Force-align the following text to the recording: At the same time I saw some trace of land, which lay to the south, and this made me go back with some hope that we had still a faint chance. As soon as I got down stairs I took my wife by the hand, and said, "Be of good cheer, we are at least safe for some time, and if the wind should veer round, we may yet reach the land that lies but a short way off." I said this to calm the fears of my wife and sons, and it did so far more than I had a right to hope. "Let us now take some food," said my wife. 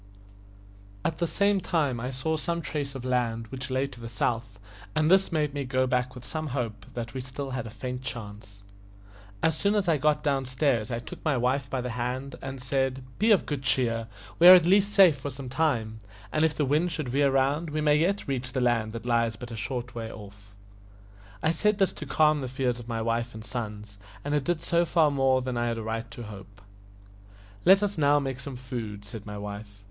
At 1.05 1.19
the 1.19 1.27
same 1.27 1.61
time 1.61 1.99
I 1.99 2.09
saw 2.09 2.35
some 2.35 2.63
trace 2.63 2.95
of 2.95 3.05
land, 3.05 3.45
which 3.49 3.69
lay 3.69 3.85
to 3.85 3.99
the 4.01 4.09
south, 4.09 4.59
and 4.95 5.11
this 5.11 5.31
made 5.31 5.53
me 5.53 5.63
go 5.63 5.85
back 5.85 6.15
with 6.15 6.25
some 6.25 6.47
hope 6.57 6.87
that 6.95 7.13
we 7.13 7.21
had 7.21 7.27
still 7.27 7.51
a 7.51 7.69
faint 7.69 8.01
chance. 8.01 8.63
As 9.43 9.55
soon 9.55 9.75
as 9.75 9.87
I 9.87 9.97
got 9.99 10.23
down 10.23 10.47
stairs 10.47 10.89
I 10.89 10.97
took 10.97 11.23
my 11.23 11.37
wife 11.37 11.69
by 11.69 11.81
the 11.81 11.91
hand, 11.91 12.35
and 12.41 12.59
said, 12.59 13.03
"Be 13.19 13.29
of 13.29 13.45
good 13.45 13.61
cheer, 13.61 14.07
we 14.39 14.47
are 14.47 14.55
at 14.55 14.65
least 14.65 14.91
safe 14.91 15.19
for 15.19 15.29
some 15.29 15.49
time, 15.49 15.99
and 16.31 16.43
if 16.43 16.55
the 16.55 16.65
wind 16.65 16.91
should 16.91 17.09
veer 17.09 17.29
round, 17.29 17.69
we 17.69 17.79
may 17.79 17.95
yet 17.97 18.27
reach 18.27 18.53
the 18.53 18.59
land 18.59 18.93
that 18.93 19.05
lies 19.05 19.35
but 19.35 19.51
a 19.51 19.55
short 19.55 19.93
way 19.93 20.11
off." 20.11 20.55
I 21.43 21.51
said 21.51 21.77
this 21.77 21.93
to 21.93 22.07
calm 22.07 22.41
the 22.41 22.47
fears 22.47 22.79
of 22.79 22.87
my 22.87 23.03
wife 23.03 23.35
and 23.35 23.45
sons, 23.45 23.99
and 24.25 24.33
it 24.33 24.45
did 24.45 24.63
so 24.63 24.83
far 24.83 25.11
more 25.11 25.43
than 25.43 25.57
I 25.57 25.67
had 25.67 25.77
a 25.77 25.83
right 25.83 26.09
to 26.09 26.23
hope. 26.23 26.63
"Let 27.65 27.83
us 27.83 27.99
now 27.99 28.19
take 28.19 28.39
some 28.39 28.55
food," 28.55 29.05
said 29.05 29.27
my 29.27 29.37
wife. 29.37 29.79